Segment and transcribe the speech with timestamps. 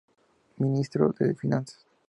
[0.57, 1.85] Ministro de Finanzas.